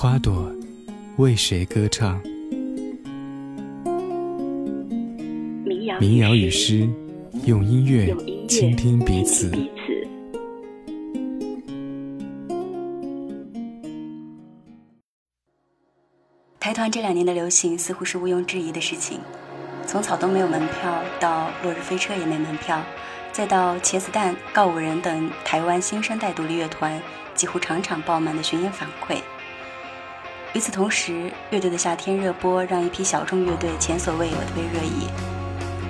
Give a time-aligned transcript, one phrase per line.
[0.00, 0.48] 花朵
[1.16, 2.22] 为谁歌唱？
[5.98, 6.88] 民谣与诗，
[7.44, 8.14] 用音乐
[8.46, 9.50] 倾听彼此。
[16.60, 19.18] 台团这两年的流行似乎是毋庸置疑的事情。
[19.84, 22.80] 从草东没有门票，到落日飞车也没门票，
[23.32, 27.02] 再到茄子蛋、告五人等台湾新生代独立乐团
[27.34, 29.20] 几乎场场爆满的巡演反馈。
[30.58, 35.06] 与此同时，乐队的夏天热播让一批小众乐队前所未有的被热议。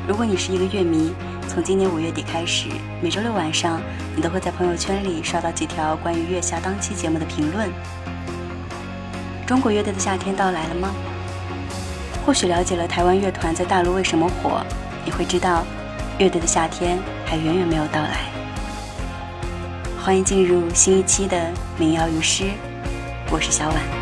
[0.06, 1.14] 如果你是一个乐迷，
[1.48, 2.68] 从今年五月底开始，
[3.00, 3.80] 每周六晚上
[4.14, 7.70] 你都会在朋友圈里刷到几条关于月下当期节目的评论。
[9.46, 10.90] 中国乐队的夏天到来了吗？
[12.26, 14.62] 或许了解了台湾乐团在大陆为什么火，
[15.02, 15.64] 你会知道，
[16.18, 18.18] 乐队的夏天还远远没有到来。
[19.98, 22.50] 欢迎进入新一期的民谣与诗，
[23.30, 23.97] 我是小婉。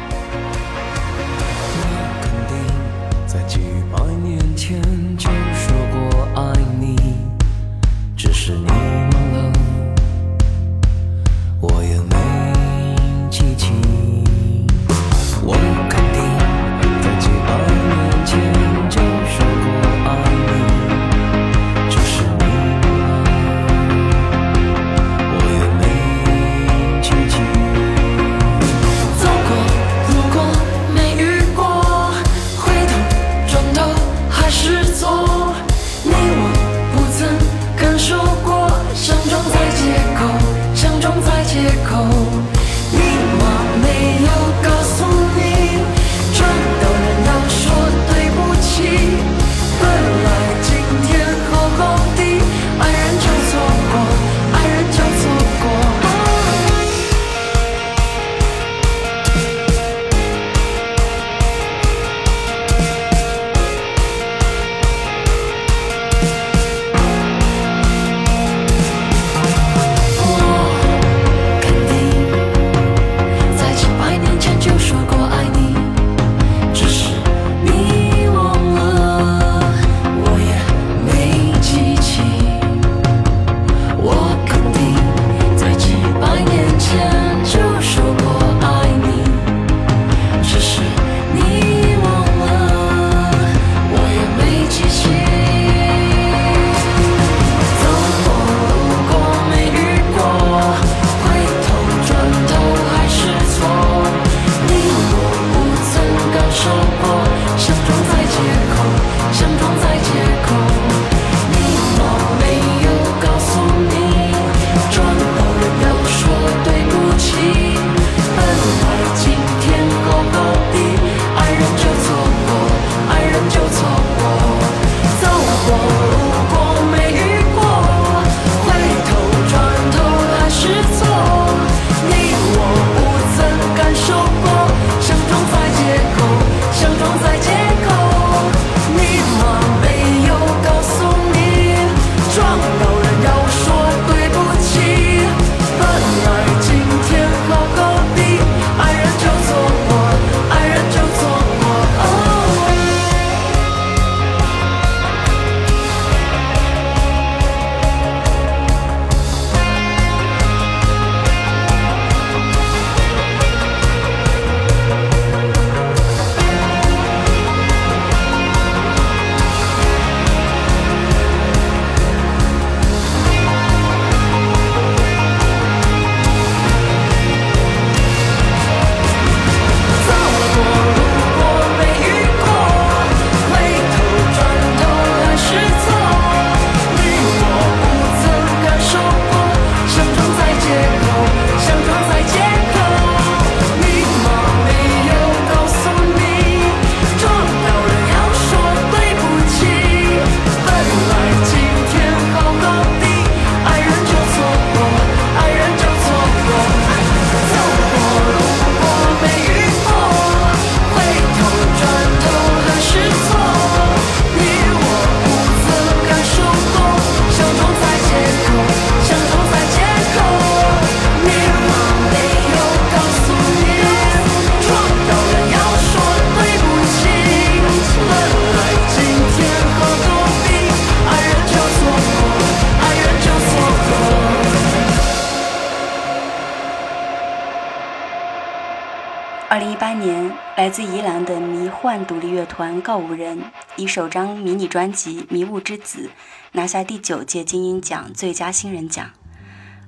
[243.78, 246.08] 以首张迷你专辑《迷雾之子》
[246.52, 249.10] 拿下第九届金鹰奖最佳新人奖。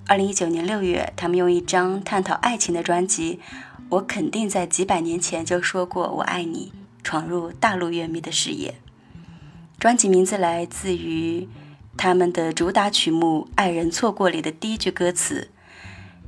[0.07, 3.37] 二零一九年六月，他们用一张探讨爱情的专辑
[3.89, 8.75] 《我肯定在几百年前就说过我爱你》闯入大陆乐迷的视野。
[9.79, 11.49] 专辑名字来自于
[11.97, 15.49] 他们的主打曲目《爱人错过》里的第一句歌词。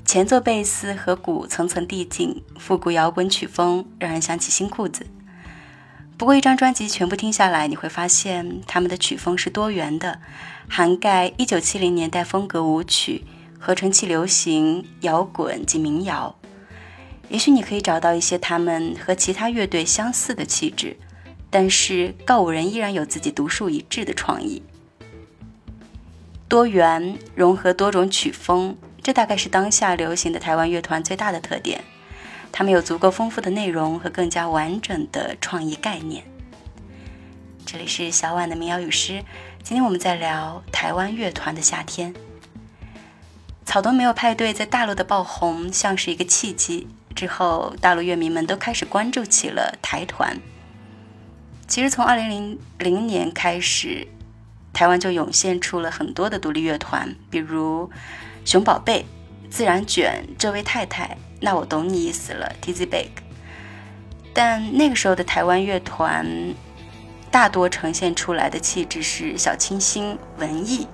[0.07, 5.07] 前奏贝斯和鼓层层递进，复古摇滚曲风让人想起新裤子。
[6.21, 10.21] 不过，一张专辑全部听下来，你会发现他们的曲风是多元的，
[10.69, 13.25] 涵盖1970年代风格舞曲、
[13.59, 16.37] 合成器流行、摇滚及民谣。
[17.31, 20.95] 也许你可以找到一些他们和其他乐队相似的气质，
[21.49, 24.63] 但是告五人依然有自己独树一帜的创意。
[26.49, 28.77] 多元融合多种曲风。
[29.03, 31.83] 这大概是当下流行的台湾乐团最大的特点，
[32.53, 36.25] 他们有足够丰富的内容和更加完整的创意概念。
[37.65, 39.23] 这里是小婉的民谣与诗，
[39.63, 42.15] 今天我们在聊台湾乐团的夏天。
[43.65, 50.37] 草东没有派对在大陆的爆红像是一个契机，之后大陆乐迷们都开始关注起了台团。
[51.69, 54.09] 其实从二零零零年开始，
[54.73, 57.91] 台湾就涌现出了很多的独立乐团，比如。
[58.43, 59.05] 熊宝贝、
[59.51, 62.53] 自然卷、这位太太，那我懂你意思了。
[62.63, 63.09] Tizzy Big，
[64.35, 66.55] 但那个时候的台湾乐团
[67.31, 70.87] 大多呈现出来的气质是小清新、文艺，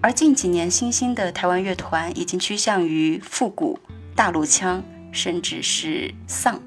[0.00, 3.78] 而近几年新兴的台湾乐团已经趋向于复古、
[4.14, 6.60] 大陆腔，甚至是丧。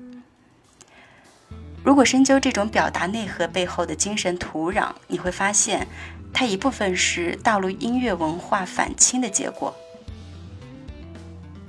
[1.83, 5.87] 如果深究这种表达内核背后的精神土壤，你会发现，
[6.33, 9.73] 它一部分是大陆音乐文化反清的结果。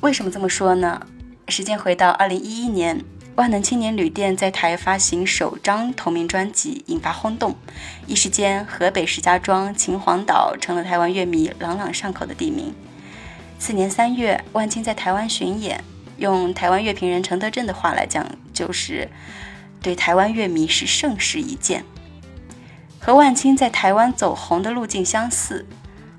[0.01, 1.07] 为什么这么说呢？
[1.51, 3.03] 时间回到二零一一年，
[3.35, 7.57] 万能青年旅店在台发行首张同名专辑，引发轰动，
[8.07, 12.73] 一时间河北石家庄、秦皇岛成了台湾乐迷朗朗上口的地名。
[13.59, 15.83] 次年三月，万青在台湾巡演，
[16.19, 18.25] 用台湾乐评人陈德正的话来讲，
[18.55, 19.09] 就是
[19.83, 21.85] 对台湾乐迷是盛世一见。
[22.99, 25.67] 和万青在台湾走红的路径相似。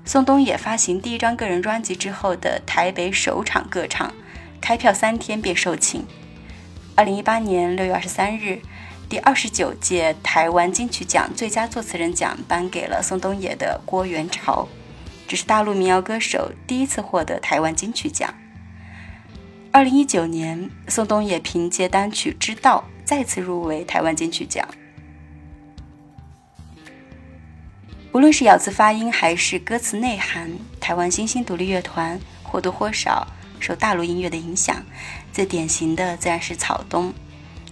[0.04, 4.12] 宋冬野发行第一张个人专辑之后的台北首场歌唱，
[4.62, 6.02] 开票三天便售罄。
[6.94, 8.62] 二零一八年六月二十三日，
[9.08, 14.68] 第二十九届台湾金曲奖最佳作词人奖颁给了宋冬野的郭元潮，
[15.26, 18.32] 这是大陆民谣歌手第一次获得台湾金曲奖。
[19.72, 24.66] 二零一九年，宋冬野凭借单曲《知道》再次入围台湾金曲奖。
[28.12, 33.26] 无论是咬字发音还是歌词内涵，台湾新兴独立乐团或多或少
[33.62, 34.84] 受大陆音乐的影响。
[35.32, 37.14] 最典型的自然是草东，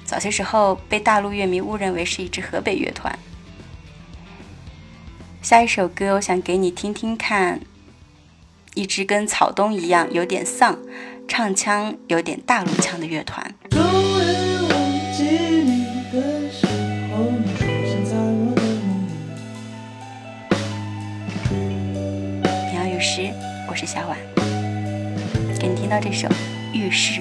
[0.04, 3.18] 早些时候被大陆乐迷误认为是一支河北乐团。
[5.42, 7.60] 下一首歌，我想给你听听看，
[8.74, 10.78] 一支跟草东一样有点丧，
[11.26, 13.54] 唱腔有点大陆腔的乐团。
[23.68, 24.18] 我是小婉，
[25.60, 26.26] 给你听到这首
[26.72, 27.20] 《浴室》。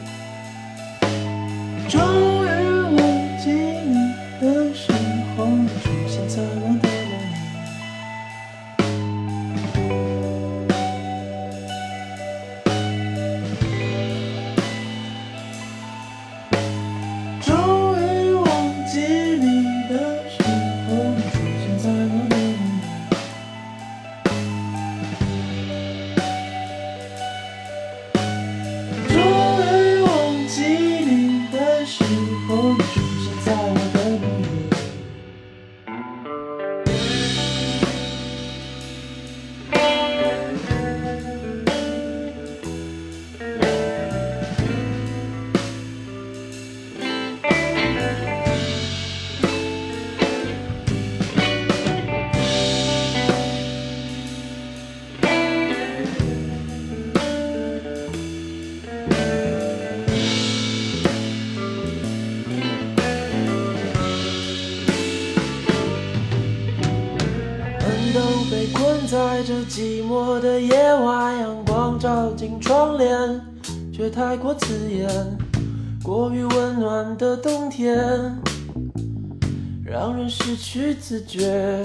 [74.10, 75.08] 太过刺眼。
[76.04, 77.98] 过于温暖的冬天，
[79.86, 81.84] 让人失去自觉。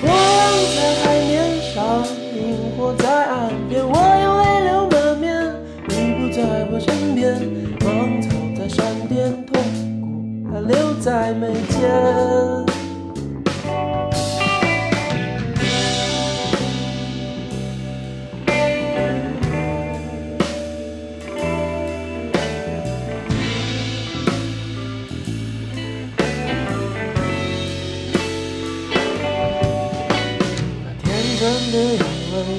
[0.00, 2.04] 波浪在海面上，
[2.34, 3.92] 萤火在岸边，我
[4.22, 5.54] 用泪流满面。
[5.88, 7.34] 你不在我身边，
[7.84, 9.60] 芒草在山巅痛
[10.00, 12.67] 苦，还留在眉间。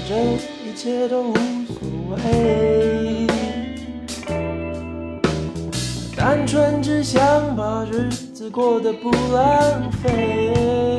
[0.10, 0.16] 这
[0.66, 1.34] 一切都无
[1.68, 3.28] 所谓，
[6.18, 10.99] 单纯只想把日子过得不浪费。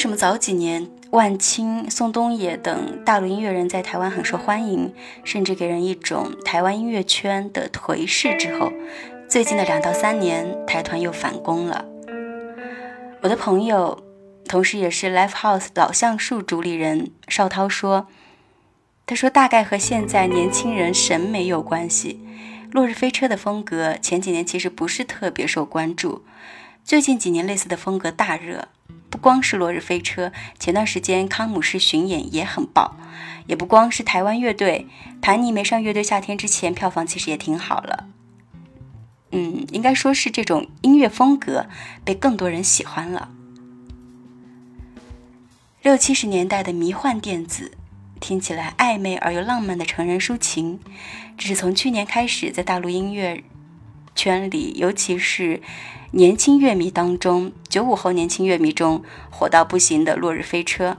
[0.00, 8.72] 为什么早几年万青、宋冬野等大陆音乐人在台湾很受欢迎，甚至给人一种台湾音乐圈的颓势之后，
[9.28, 11.84] 最近的两到三年台团又反攻了？
[13.20, 14.02] 我的朋友，
[14.48, 18.06] 同时也是 Live House 老橡树主理人邵涛说
[19.04, 22.22] ：“他说大概和现在年轻人审美有关系。
[22.72, 26.24] 落日飞车的风格前几年其实不是特别受关注，
[26.82, 28.68] 最近几年类似的风格大热。”
[29.10, 32.96] 不光是落日飞车，前段时间康姆士巡演也很爆，
[33.46, 34.86] 也不光是台湾乐队，
[35.20, 38.06] 盘尼没上乐队夏天之前，票房其实也挺好了。
[39.32, 41.66] 嗯，应该说是这种音乐风格
[42.04, 43.30] 被更多人喜欢了。
[45.82, 47.72] 六七十年代的迷幻电子，
[48.20, 50.78] 听起来暧昧而又浪漫的成人抒情，
[51.36, 53.42] 这是从去年开始在大陆音乐
[54.14, 55.60] 圈里，尤其是。
[56.12, 60.98] 年轻乐迷当中，九五后年轻乐迷中火到不行的落日飞车。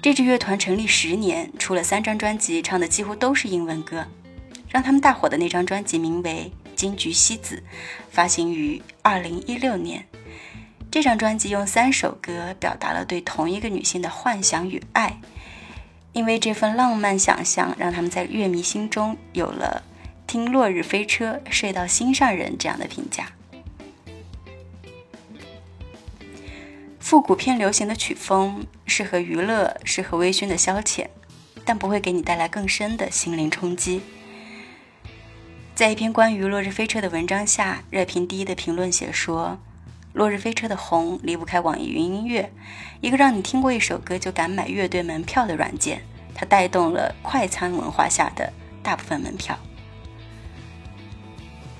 [0.00, 4.06] 这支乐团成立十年，出了三张专辑，唱的几乎都是英文歌。
[4.70, 7.56] 让他们大火的那张专辑名为《金菊西子》，
[8.10, 10.04] 发行于二零一六年。
[10.90, 15.20] 这张专辑用三首歌表达了对同一个女性的幻想与爱。
[16.12, 19.82] 因为这份浪漫想象，让他们在乐迷心中有了
[20.26, 23.26] “听落日飞车睡到心上人”这样的评价。
[27.08, 31.06] 复古偏流行的曲风适合娱乐，适合微醺的消遣，
[31.64, 34.02] 但不会给你带来更深的心灵冲击。
[35.74, 39.58] 在一篇关于《落日飞车》的文章下，热评第一的评论写说
[40.12, 42.52] ：“落日飞车的红离不开网易云音乐，
[43.00, 46.02] 一个让你听过一首歌就敢买乐队门票的软件，
[46.34, 49.58] 它带动了快餐文化下的大部分门票。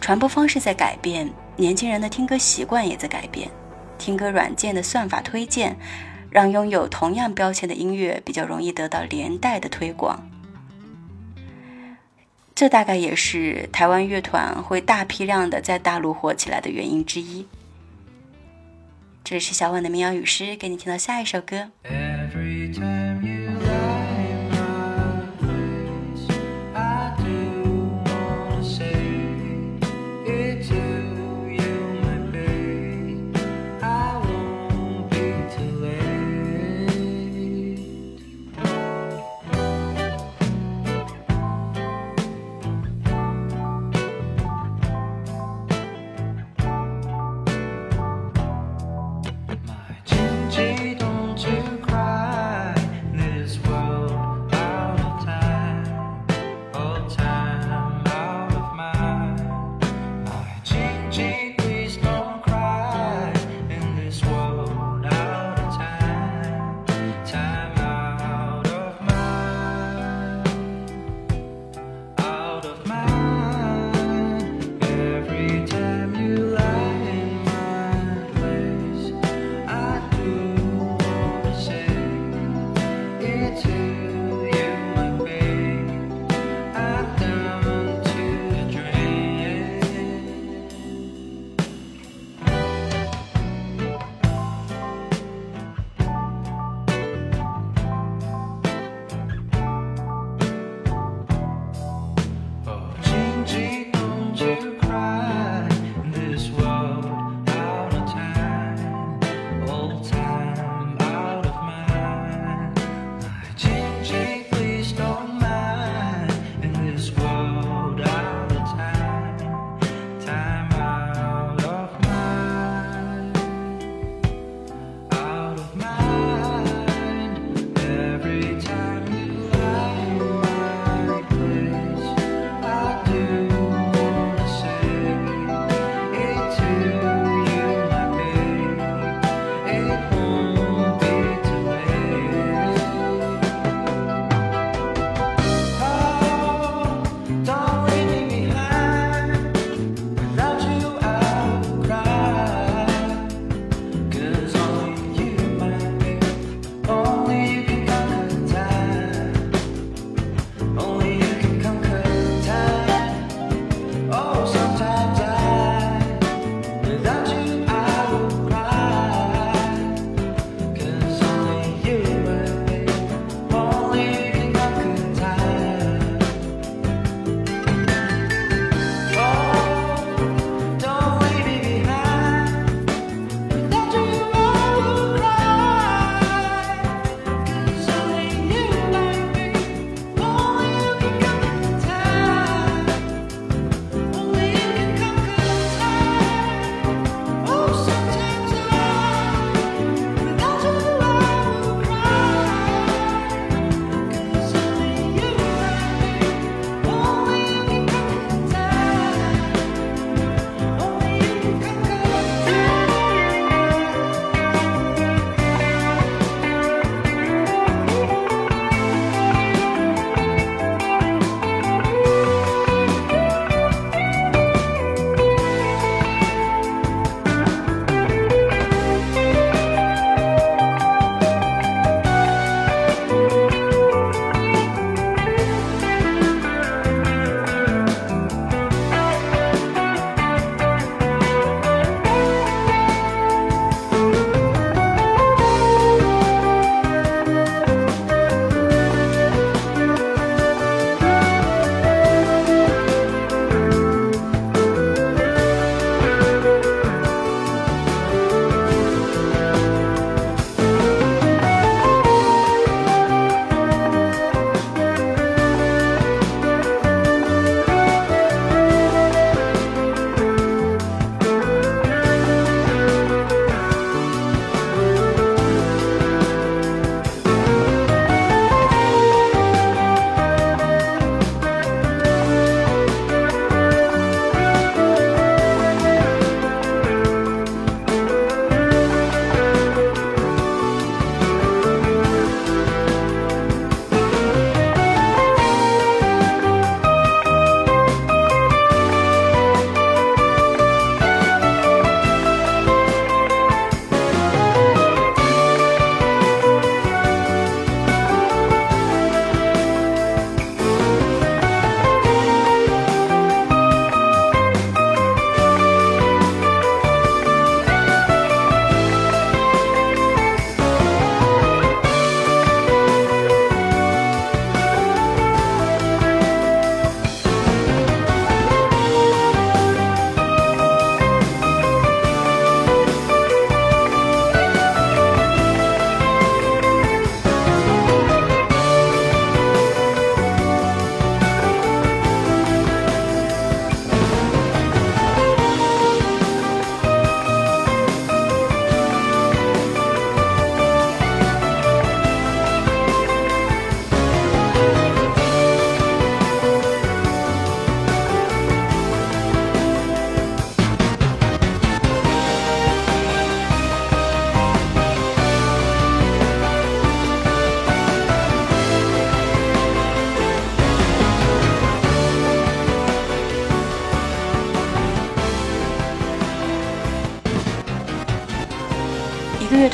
[0.00, 3.50] 传播方式在改变，年轻人的听歌习惯也在改变。”
[3.98, 5.76] 听歌软件的算法推荐，
[6.30, 10.30] 让拥有同样标签的音乐比较容易得到连带的推广。
[12.54, 17.46] 这大概也是台湾乐团会大批量的在大陆火起来的原因之一。
[19.22, 21.70] 这里是小婉的民谣与诗，给你听到下一首歌。
[21.84, 21.90] 个
[22.80, 23.57] 乐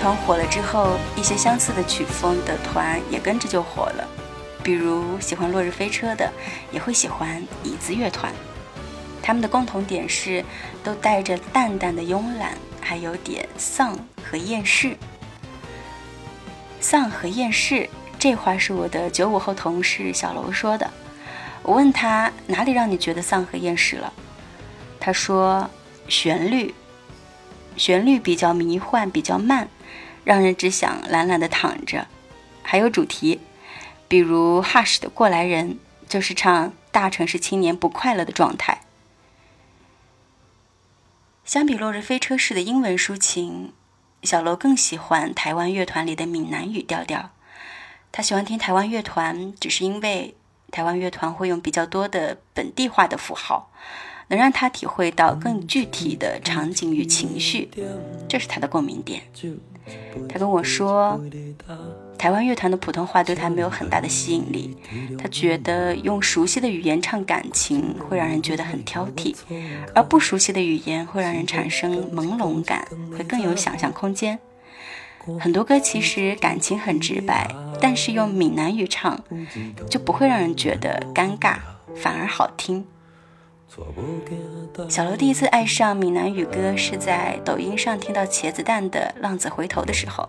[0.05, 4.07] 团火了之后，一些相似的曲风的团也跟着就火了。
[4.62, 6.31] 比如喜欢落日飞车的，
[6.71, 8.31] 也会喜欢椅子乐团。
[9.23, 10.45] 他们的共同点是，
[10.83, 14.95] 都带着淡淡的慵懒，还有点丧和厌世。
[16.81, 17.88] 丧和厌世，
[18.19, 20.90] 这话是我的九五后同事小楼说的。
[21.62, 24.12] 我问他哪里让你觉得丧和厌世了？
[25.01, 25.71] 他说
[26.09, 26.75] 旋律。
[27.79, 29.67] 旋律比较迷幻，比较慢，
[30.25, 32.07] 让人只想懒懒的躺着。
[32.63, 33.41] 还有主题，
[34.09, 35.73] 比如 Hush 的《过来人》，
[36.09, 38.81] 就是唱大城市青年不快乐的状态。
[41.45, 43.73] 相比落日飞车式的英文抒情，
[44.23, 47.31] 小楼更喜欢台湾乐团里的闽南语调调。
[48.11, 50.35] 他喜欢听台湾乐团，只是因为
[50.71, 53.71] 台湾乐团会用比较多的本地化的符号。
[54.29, 57.69] 能让他体会到更具体的场景与情绪，
[58.29, 59.23] 这是他的共鸣点。
[60.29, 61.21] 他跟我说，
[62.17, 64.75] 台湾乐团的普通话对他没有很大的吸引力，
[65.19, 69.37] 他觉得用熟悉的语言唱感情会让人觉得很挑剔，
[69.95, 74.39] 而不熟悉的语言会让人产生朦胧感，会更有想象空间。
[75.39, 79.23] 很多歌其实感情很直白，但是用闽南语唱
[79.91, 81.57] 就不会让人觉得尴尬，
[81.95, 82.87] 反而好听。
[84.89, 90.29] 小楼第一次爱上闽南语歌是在抖音上听到茄子蛋的《浪子回头》的时候。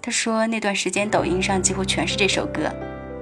[0.00, 2.72] 他说那段时间抖音上几乎全是这首歌，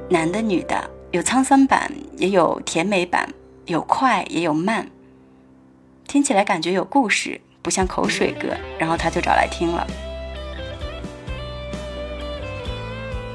[0.09, 3.29] 男的女的，有沧桑版，也有甜美版，
[3.67, 4.89] 有快也有慢，
[6.07, 8.49] 听起来感觉有故事，不像口水歌。
[8.79, 9.85] 然后他就找来听了。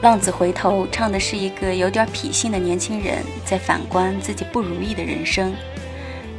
[0.01, 5.53] 浪子回头唱的是一个有点痞性的年轻人在反观自己不如意的人生，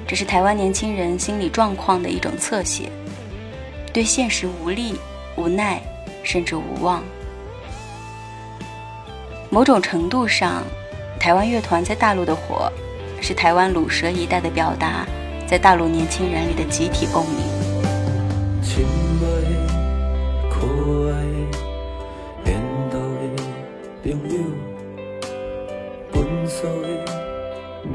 [0.07, 2.91] 这是台湾年轻人心理状况的一种侧写，
[3.93, 4.95] 对现实无力、
[5.37, 5.79] 无奈，
[6.23, 7.03] 甚至无望。
[9.51, 10.63] 某种程度上，
[11.19, 12.73] 台湾乐团在大陆的火，
[13.21, 15.07] 是台湾鲁蛇一代的表达，
[15.47, 17.45] 在大陆年轻人里的集体共鸣。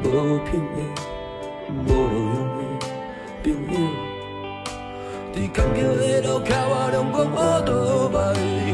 [0.07, 0.77] 无品的、
[1.87, 2.59] 无路用的
[3.43, 3.75] 朋友，
[5.33, 7.69] 伫坎坷的路靠我阳光乌倒
[8.09, 8.15] 摆，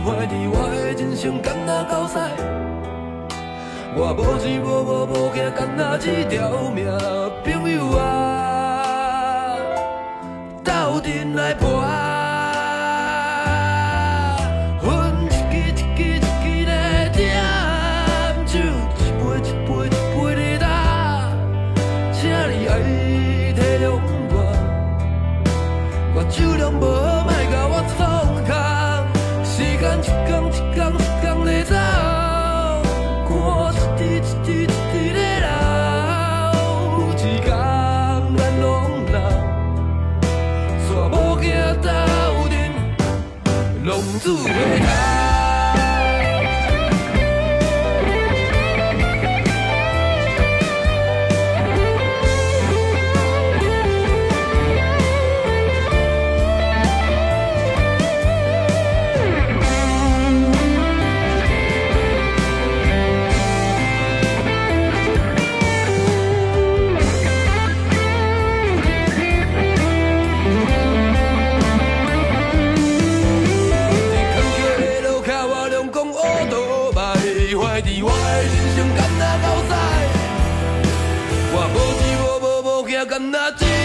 [0.04, 2.14] 怀疑我的人生敢若狗屎。
[3.94, 6.86] 我无钱无无无惊，敢若一条命。
[7.44, 9.58] 朋友啊，
[10.64, 11.91] 斗阵来搏。
[44.22, 44.81] す。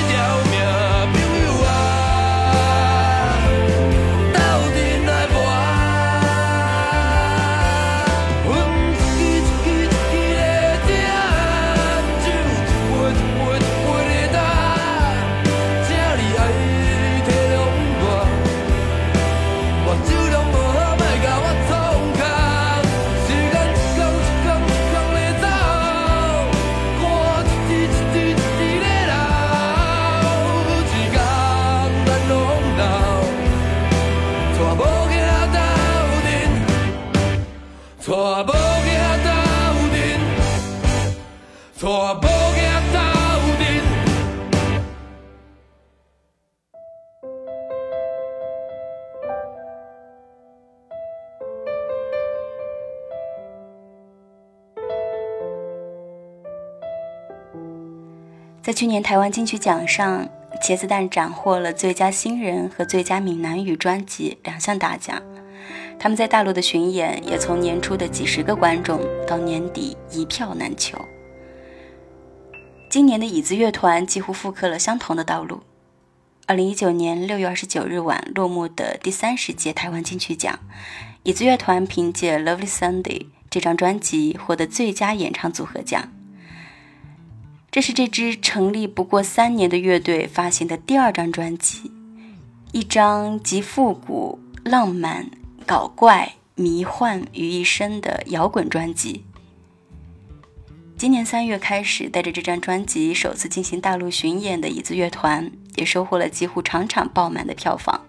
[0.06, 1.15] uświadamia
[58.66, 60.28] 在去年台湾金曲奖上，
[60.60, 65.22] 茄子蛋斩获了最佳新人和最佳闽南语专辑两项大奖。
[66.00, 70.98] 他们在大陆的巡演也从年初的几十个观众到年底一票难求。
[72.90, 75.60] 今年的椅子乐团几乎复刻了相同的道路。
[76.46, 80.58] 二零一九年六月二十九日晚落幕的第三十届台湾金曲奖，
[81.22, 86.10] 椅子乐团凭借《Lovely Sunday》这张专辑获得最佳演唱组合奖。
[87.76, 91.92] 这是这支成立不过三年的乐队发行的第二张专辑，
[92.72, 95.30] 一张集复古、浪漫。
[95.66, 99.24] 搞怪、迷幻于一身的摇滚专辑。
[100.96, 108.06] 今年三月开始，带着这张专辑首次进行大陆巡演的椅子乐团，也收获了几乎场场爆满的票房，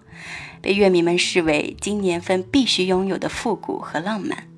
[0.62, 4.48] 被乐迷们视为今年份必须拥有的复古和浪漫。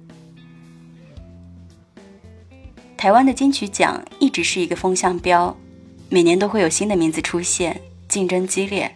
[3.00, 5.56] 台湾的金曲奖一直是一个风向标，
[6.10, 8.94] 每年都会有新的名字出现，竞争激烈，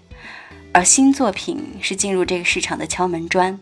[0.75, 3.59] 而新作品是进入这个市场的敲门砖。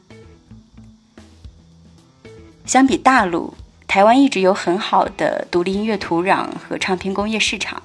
[2.66, 3.54] 相比大陆，
[3.86, 7.80] 台湾一直有很好的独立音乐土壤和唱片工业市场。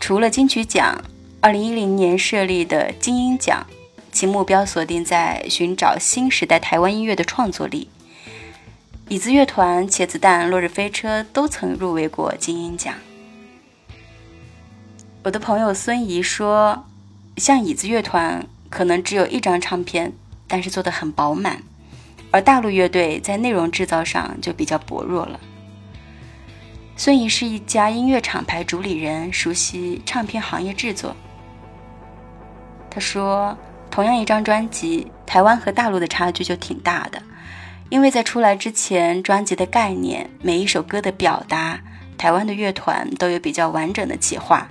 [0.00, 0.98] 除了金曲奖
[1.42, 3.66] ，2010年设立的金鹰奖，
[4.10, 7.90] 其目标锁定在寻找新时代台湾音乐的创作力。
[9.08, 12.94] 椅子乐团、茄子蛋、落日飞车都曾入围过金鹰奖。
[15.22, 16.86] 我的朋友孙怡说，
[17.36, 20.14] 像椅子乐团可能只有一张唱片，
[20.48, 21.62] 但是做的很饱满。
[22.30, 25.38] 而大陆乐队在内容制造上就比较薄弱了。
[26.96, 31.14] 孙怡是一家音乐厂牌主理人，熟悉唱片行业制作。
[32.90, 33.56] 他说
[33.90, 37.22] ：“同样一张专辑，台湾和大陆的差距就挺大的，
[37.90, 41.80] 因为在出来之前，专辑的概念、每一首歌的表达，
[42.18, 44.68] 台湾的乐团都有比较完整的企划。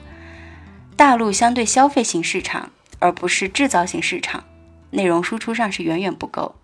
[0.95, 4.43] 大陆相对消费型市场，而不是制造型市场，
[4.91, 6.56] 内容输出上是远远不够。”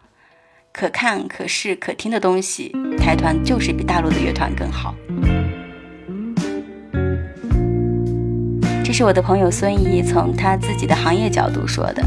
[0.71, 4.93] 可看、可视、可听的东西，台团就是比大陆的乐团更好。
[8.83, 12.03] 这是我的朋友孙怡从他自己的行业角度说的。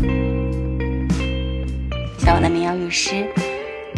[2.18, 3.26] 小王的民谣律师，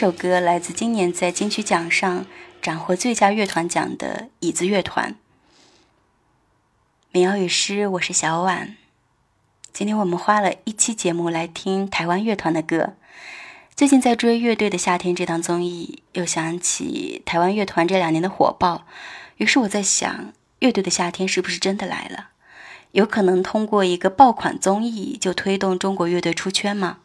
[0.00, 2.24] 这首歌来自今年在金曲奖上
[2.62, 5.14] 斩获最佳乐团奖的椅子乐团。
[7.10, 8.78] 民谣与诗，我是小婉。
[9.74, 12.94] 今天我们花了一期节目来听台湾乐团的歌。
[13.76, 18.86] 最近在追《乐队的夏天》这档综艺，又想起台湾乐团这两年的火爆，
[19.36, 20.10] 于是我在想，
[20.60, 22.30] 《乐队的夏天》是不是真的来了？
[22.92, 27.00] 有可能通过一个爆款综艺就推动中国乐队出圈吗？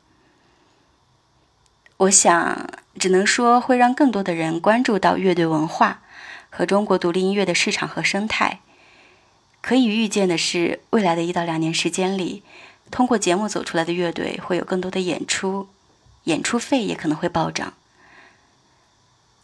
[1.98, 2.68] 我想，
[3.00, 6.02] 只能说会让更多的人关注到乐队文化
[6.50, 8.60] 和中国独立音乐的市场和生态。
[9.62, 12.44] 可以预见的是，未来的一到两年时间里，
[12.92, 15.70] 通过节目走出来的乐队会有更多的演出，
[16.26, 17.74] 演出费也可能会暴涨。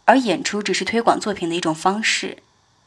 [0.04, 2.40] 而演出只是推广作品的一种方式，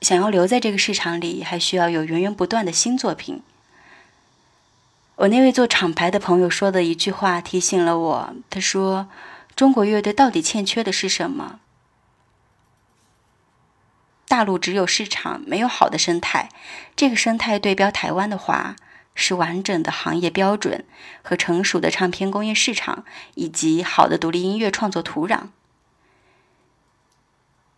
[0.03, 3.40] 想要留在这个市场里，还需要有源源不断的新作品。
[5.16, 9.09] 我那位做厂牌的朋友说的一句话提醒了我，他说。
[9.55, 11.61] 中国乐队到底欠缺的是什么？
[14.27, 16.49] 大陆只有市场，没有好的生态。
[16.97, 18.75] 这个生态对标台湾的话，
[19.14, 20.85] 是完整的行业标准
[21.23, 25.49] 和成熟的唱片工业市场，以及好的独立音乐创作土壤。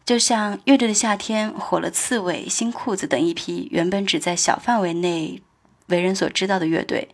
[0.06, 5.42] 就像乐队的夏天火了，刺猬、新裤子等一批原本只在小范围内
[5.88, 7.08] 为人所知道的乐队，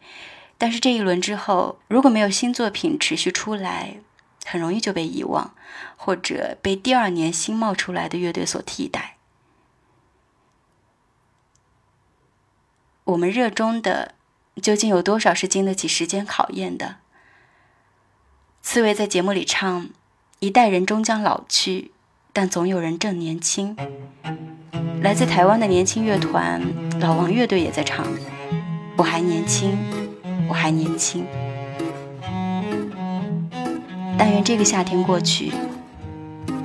[0.58, 3.96] 但是这一轮之后，如果没有新作品持续出来，
[4.44, 5.54] 很容易就被遗忘，
[5.96, 9.16] 或者被第二年新冒出来的乐队所替代。
[13.04, 14.14] 我们热衷的，
[14.60, 16.96] 究竟有多少是经得起时间考验的？
[18.62, 19.90] 刺猬在节目里唱
[20.38, 21.90] ：“一代人终将老去，
[22.32, 23.76] 但总有人正年轻。”
[25.02, 26.62] 来自台湾的年轻乐团
[27.00, 28.06] 老王乐队也在唱
[28.96, 29.76] ：“我还年轻，
[30.48, 31.26] 我还年轻。”
[34.18, 35.52] 但愿这个夏天过去，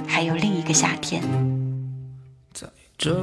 [0.08, 1.22] 还有另一个夏天。
[2.54, 3.16] 在这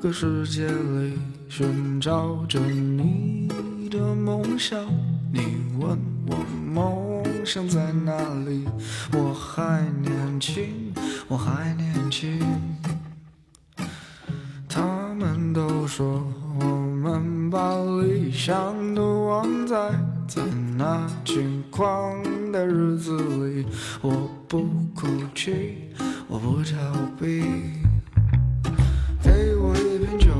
[0.00, 3.48] 个世界里寻找着你
[3.90, 4.78] 的梦想，
[5.32, 5.40] 你
[5.78, 6.36] 问我
[6.72, 8.12] 梦想在哪
[8.46, 8.64] 里？
[9.12, 10.92] 我还年轻，
[11.28, 12.40] 我还年轻。
[14.68, 14.82] 他
[15.14, 16.22] 们都说
[16.58, 19.76] 我们把理想都忘在
[20.26, 20.42] 在
[20.76, 22.22] 那轻狂。
[22.54, 23.66] 的日子里，
[24.00, 24.60] 我不
[24.94, 25.90] 哭泣，
[26.28, 26.76] 我不逃
[27.18, 27.42] 避。
[29.20, 30.30] 给我一瓶酒，